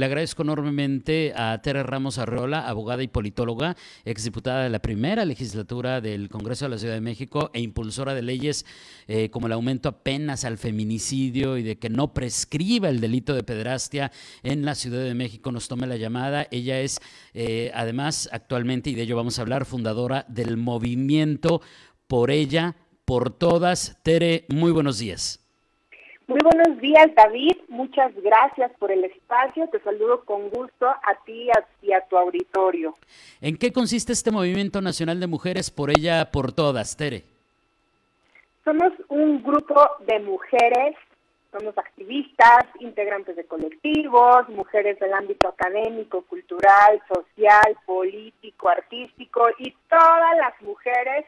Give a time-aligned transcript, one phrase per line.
[0.00, 3.76] Le agradezco enormemente a Tere Ramos Arreola, abogada y politóloga,
[4.06, 8.22] exdiputada de la primera legislatura del Congreso de la Ciudad de México e impulsora de
[8.22, 8.64] leyes
[9.08, 13.42] eh, como el aumento apenas al feminicidio y de que no prescriba el delito de
[13.42, 14.10] pederastia
[14.42, 15.52] en la Ciudad de México.
[15.52, 16.46] Nos tome la llamada.
[16.50, 17.02] Ella es,
[17.34, 21.60] eh, además, actualmente, y de ello vamos a hablar, fundadora del movimiento
[22.06, 23.98] Por ella, por todas.
[24.02, 25.39] Tere, muy buenos días.
[26.30, 27.56] Muy buenos días, David.
[27.66, 29.66] Muchas gracias por el espacio.
[29.66, 31.48] Te saludo con gusto a ti
[31.82, 32.94] y a tu auditorio.
[33.40, 37.24] ¿En qué consiste este Movimiento Nacional de Mujeres por ella, por todas, Tere?
[38.62, 40.94] Somos un grupo de mujeres,
[41.50, 50.36] somos activistas, integrantes de colectivos, mujeres del ámbito académico, cultural, social, político, artístico y todas
[50.36, 51.26] las mujeres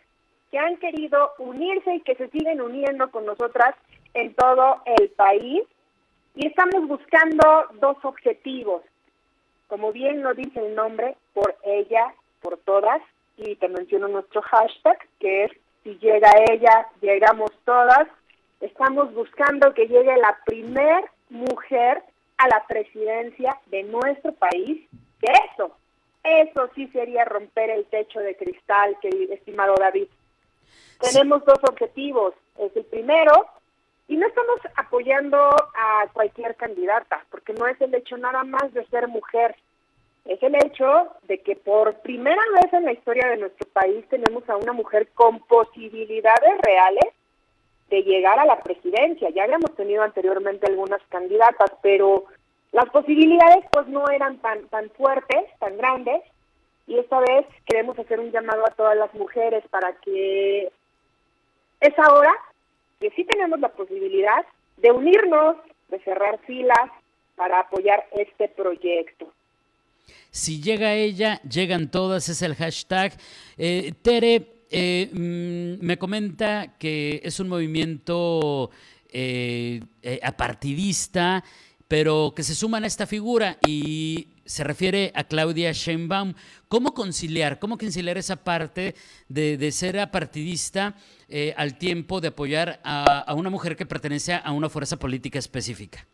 [0.53, 3.75] que han querido unirse y que se siguen uniendo con nosotras
[4.15, 5.63] en todo el país
[6.35, 7.45] y estamos buscando
[7.81, 8.83] dos objetivos.
[9.69, 13.01] Como bien lo dice el nombre, por ella, por todas,
[13.37, 15.53] y te menciono nuestro hashtag, que es
[15.83, 18.07] si llega ella, llegamos todas.
[18.61, 22.03] Estamos buscando que llegue la primer mujer
[22.39, 24.89] a la presidencia de nuestro país,
[25.21, 25.75] que eso,
[26.23, 30.07] eso sí sería romper el techo de cristal, que estimado David.
[31.01, 32.35] Tenemos dos objetivos.
[32.59, 33.33] Es el primero,
[34.13, 38.85] y no estamos apoyando a cualquier candidata, porque no es el hecho nada más de
[38.89, 39.57] ser mujer,
[40.27, 44.47] es el hecho de que por primera vez en la historia de nuestro país tenemos
[44.51, 47.15] a una mujer con posibilidades reales
[47.89, 49.31] de llegar a la presidencia.
[49.31, 52.27] Ya habíamos tenido anteriormente algunas candidatas, pero
[52.71, 56.23] las posibilidades pues no eran tan tan fuertes, tan grandes,
[56.87, 60.71] y esta vez queremos hacer un llamado a todas las mujeres para que
[61.81, 62.33] es ahora
[63.03, 64.47] que sí tenemos la posibilidad
[64.77, 65.57] de unirnos,
[65.89, 66.89] de cerrar filas
[67.35, 69.33] para apoyar este proyecto.
[70.31, 73.13] Si llega ella, llegan todas, es el hashtag.
[73.59, 78.71] Eh, Tere, eh, mm, me comenta que es un movimiento
[79.13, 79.81] eh,
[80.23, 81.43] apartidista,
[81.89, 86.35] pero que se suman a esta figura y se refiere a Claudia Sheinbaum.
[86.69, 87.59] ¿Cómo conciliar?
[87.59, 88.95] ¿Cómo conciliar esa parte
[89.29, 90.95] de, de ser apartidista
[91.35, 96.07] eh, al tiempo de apoyar a, una mujer que pertenece a una fuerza política específica?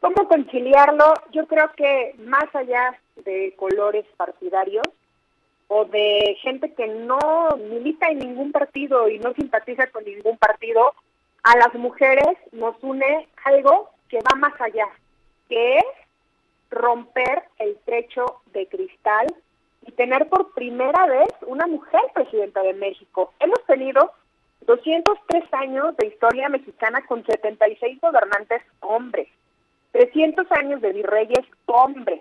[0.00, 1.14] ¿Cómo conciliarlo?
[1.32, 4.84] Yo creo que más allá de colores partidarios
[5.68, 7.18] o de gente que no
[7.70, 10.92] milita en ningún partido y no simpatiza con ningún partido,
[11.42, 14.88] a las mujeres nos une algo que va más allá,
[15.48, 15.84] que es
[16.70, 19.26] romper el techo de cristal
[19.86, 23.32] y tener por primera vez una mujer presidenta de México.
[23.40, 24.12] Hemos tenido
[24.62, 29.28] 203 años de historia mexicana con 76 gobernantes hombres,
[29.92, 32.20] 300 años de virreyes hombres,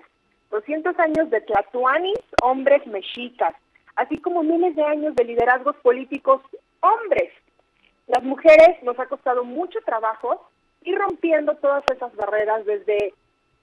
[0.52, 3.54] 200 años de tlatuanis hombres mexicas,
[3.96, 6.42] así como miles de años de liderazgos políticos
[6.82, 7.32] hombres.
[8.08, 10.50] Las mujeres nos ha costado mucho trabajo
[10.84, 13.14] ir rompiendo todas esas barreras desde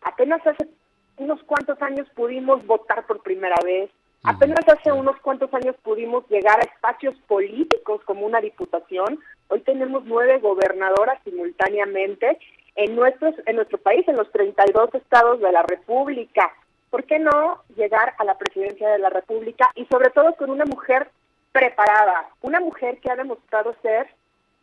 [0.03, 0.69] apenas hace
[1.17, 3.91] unos cuantos años pudimos votar por primera vez,
[4.23, 10.05] apenas hace unos cuantos años pudimos llegar a espacios políticos como una diputación, hoy tenemos
[10.05, 12.39] nueve gobernadoras simultáneamente
[12.77, 16.53] en, nuestros, en nuestro país, en los 32 estados de la República.
[16.91, 20.65] ¿Por qué no llegar a la presidencia de la República y sobre todo con una
[20.65, 21.11] mujer
[21.53, 24.09] preparada, una mujer que ha demostrado ser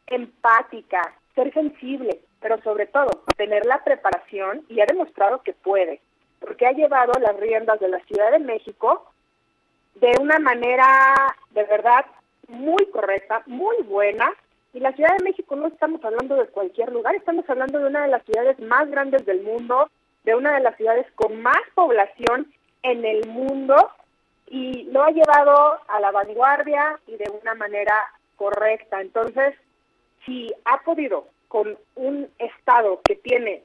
[0.08, 6.02] empática, ser sensible, pero sobre todo tener la preparación y ha demostrado que puede
[6.40, 9.12] porque ha llevado las riendas de la Ciudad de México
[9.96, 11.16] de una manera
[11.52, 12.06] de verdad
[12.48, 14.32] muy correcta, muy buena.
[14.74, 18.04] Y la Ciudad de México no estamos hablando de cualquier lugar, estamos hablando de una
[18.04, 19.90] de las ciudades más grandes del mundo,
[20.24, 22.52] de una de las ciudades con más población
[22.84, 23.76] en el mundo
[24.48, 27.96] y lo ha llevado a la vanguardia y de una manera
[28.36, 29.02] correcta.
[29.02, 29.56] Entonces,
[30.26, 33.64] si ha podido con un Estado que tiene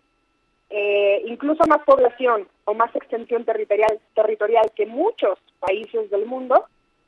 [0.77, 6.65] eh, incluso más población o más extensión territorial, territorial que muchos países del mundo,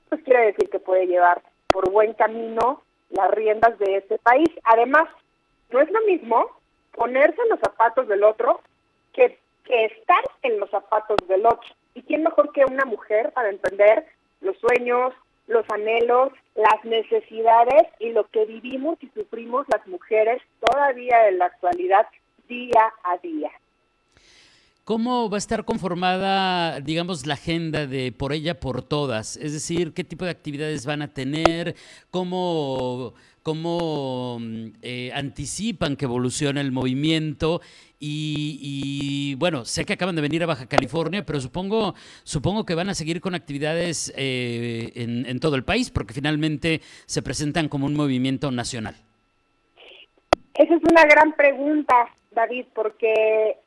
[0.09, 4.49] pues quiere decir que puede llevar por buen camino las riendas de ese país.
[4.63, 5.09] Además,
[5.71, 6.47] no es lo mismo
[6.93, 8.61] ponerse en los zapatos del otro
[9.13, 11.69] que, que estar en los zapatos del otro.
[11.95, 14.07] ¿Y quién mejor que una mujer para entender
[14.43, 15.13] los sueños,
[15.49, 21.47] los anhelos, las necesidades y lo que vivimos y sufrimos las mujeres todavía en la
[21.47, 22.07] actualidad
[22.49, 23.51] día a día.
[24.85, 29.37] ¿Cómo va a estar conformada, digamos, la agenda de por ella, por todas?
[29.37, 31.75] Es decir, ¿qué tipo de actividades van a tener?
[32.13, 34.39] ¿Cómo, cómo
[34.83, 37.61] eh, anticipan que evoluciona el movimiento?
[37.99, 42.89] Y, bueno, sé que acaban de venir a Baja California, pero supongo, supongo que van
[42.89, 47.87] a seguir con actividades eh, en, en todo el país, porque finalmente se presentan como
[47.87, 48.95] un movimiento nacional.
[50.55, 51.95] Esa es una gran pregunta,
[52.37, 53.59] David, porque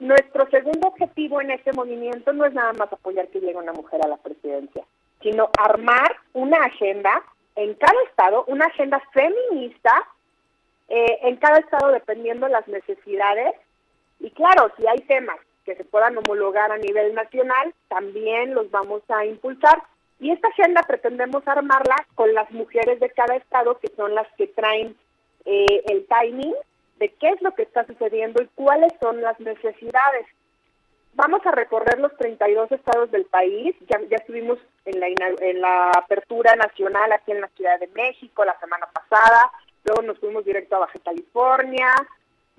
[0.00, 4.04] nuestro segundo objetivo en este movimiento no es nada más apoyar que llegue una mujer
[4.04, 4.84] a la presidencia,
[5.22, 7.22] sino armar una agenda
[7.56, 9.92] en cada estado, una agenda feminista
[10.88, 13.54] eh, en cada estado dependiendo de las necesidades.
[14.20, 19.02] Y claro, si hay temas que se puedan homologar a nivel nacional, también los vamos
[19.08, 19.82] a impulsar.
[20.18, 24.48] Y esta agenda pretendemos armarla con las mujeres de cada estado, que son las que
[24.48, 24.96] traen
[25.44, 26.54] eh, el timing
[26.98, 30.26] de qué es lo que está sucediendo y cuáles son las necesidades.
[31.14, 35.90] Vamos a recorrer los 32 estados del país, ya, ya estuvimos en la, en la
[35.90, 39.50] apertura nacional aquí en la Ciudad de México la semana pasada,
[39.84, 41.92] luego nos fuimos directo a Baja California,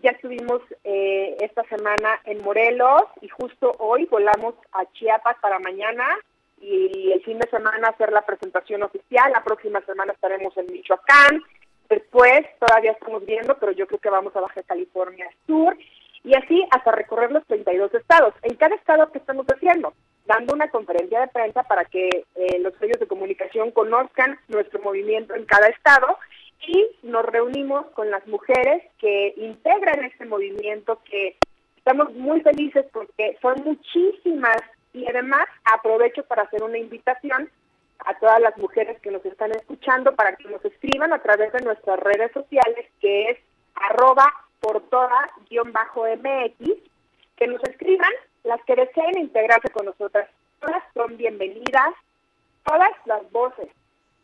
[0.02, 6.06] ya estuvimos eh, esta semana en Morelos y justo hoy volamos a Chiapas para mañana
[6.62, 11.42] y el fin de semana hacer la presentación oficial, la próxima semana estaremos en Michoacán,
[11.90, 15.76] Después todavía estamos viendo, pero yo creo que vamos a Baja California Sur
[16.24, 18.34] y así hasta recorrer los 32 estados.
[18.44, 19.94] En cada estado que estamos haciendo,
[20.26, 25.34] dando una conferencia de prensa para que eh, los medios de comunicación conozcan nuestro movimiento
[25.34, 26.18] en cada estado
[26.68, 31.38] y nos reunimos con las mujeres que integran este movimiento, que
[31.78, 34.58] estamos muy felices porque son muchísimas
[34.94, 37.50] y además aprovecho para hacer una invitación
[38.10, 41.62] a todas las mujeres que nos están escuchando para que nos escriban a través de
[41.62, 43.38] nuestras redes sociales, que es
[43.76, 46.58] arroba por toda-mx,
[47.38, 48.12] que nos escriban
[48.44, 50.28] las que deseen integrarse con nosotras.
[50.60, 51.94] Todas son bienvenidas,
[52.66, 53.68] todas las voces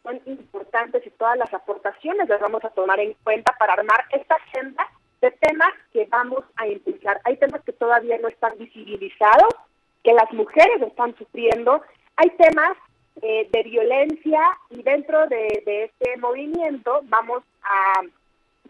[0.01, 4.33] son importantes y todas las aportaciones las vamos a tomar en cuenta para armar esta
[4.33, 4.89] agenda
[5.21, 7.21] de temas que vamos a impulsar.
[7.23, 9.53] Hay temas que todavía no están visibilizados,
[10.03, 11.83] que las mujeres están sufriendo,
[12.17, 12.75] hay temas
[13.21, 18.01] eh, de violencia y dentro de, este movimiento vamos a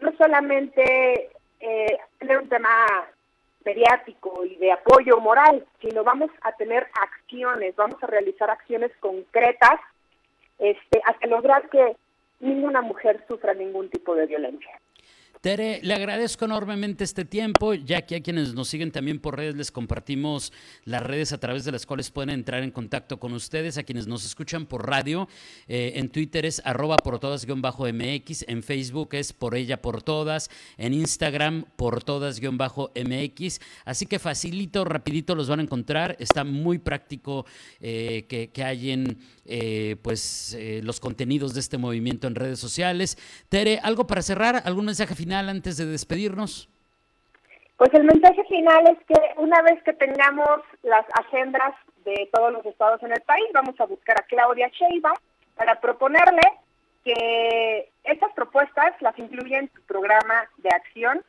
[0.00, 2.86] no solamente eh, tener un tema
[3.64, 9.80] mediático y de apoyo moral, sino vamos a tener acciones, vamos a realizar acciones concretas
[10.58, 11.96] este, hasta lograr que
[12.40, 14.80] ninguna mujer sufra ningún tipo de violencia.
[15.46, 19.54] Tere, le agradezco enormemente este tiempo, ya que a quienes nos siguen también por redes
[19.54, 20.52] les compartimos
[20.82, 24.08] las redes a través de las cuales pueden entrar en contacto con ustedes, a quienes
[24.08, 25.28] nos escuchan por radio,
[25.68, 30.94] eh, en Twitter es arroba por todas-mx, en Facebook es por ella por todas, en
[30.94, 37.46] Instagram por todas-mx, así que facilito, rapidito los van a encontrar, está muy práctico
[37.78, 38.64] eh, que, que
[39.44, 43.16] eh, pues los contenidos de este movimiento en redes sociales.
[43.48, 44.60] Tere, ¿algo para cerrar?
[44.64, 45.35] ¿Algún mensaje final?
[45.38, 46.68] Antes de despedirnos?
[47.76, 51.74] Pues el mensaje final es que una vez que tengamos las agendas
[52.04, 55.16] de todos los estados en el país, vamos a buscar a Claudia Sheinbaum
[55.56, 56.40] para proponerle
[57.04, 61.22] que estas propuestas las incluya en su programa de acción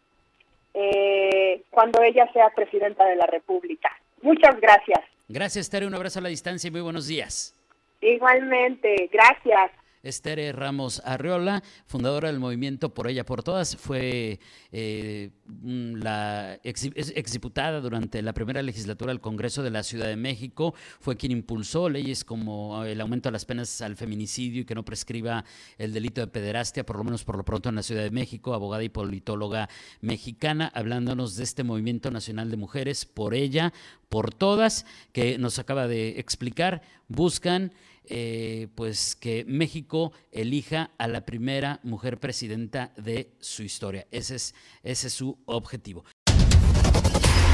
[0.74, 3.90] eh, cuando ella sea presidenta de la República.
[4.22, 5.00] Muchas gracias.
[5.28, 5.86] Gracias, Tere.
[5.86, 7.54] Un abrazo a la distancia y muy buenos días.
[8.02, 9.72] Igualmente, gracias.
[10.08, 14.40] Esther Ramos Arriola, fundadora del movimiento Por Ella Por Todas, fue
[14.72, 15.32] eh,
[15.64, 21.32] la exdiputada durante la primera legislatura del Congreso de la Ciudad de México, fue quien
[21.32, 25.46] impulsó leyes como el aumento de las penas al feminicidio y que no prescriba
[25.78, 28.54] el delito de pederastia, por lo menos por lo pronto en la Ciudad de México,
[28.54, 29.70] abogada y politóloga
[30.02, 33.74] mexicana, hablándonos de este movimiento nacional de mujeres, por ella,
[34.10, 37.74] por todas, que nos acaba de explicar, buscan
[38.10, 44.08] eh, pues que México elija a la primera mujer presidenta de su historia.
[44.12, 46.06] Ese es, ese es su objetivo.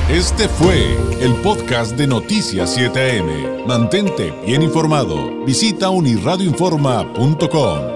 [0.10, 3.65] Este fue el podcast de Noticias 7am.
[3.65, 5.45] Mantente bien informado.
[5.45, 7.93] Visita unirradioinforma.com.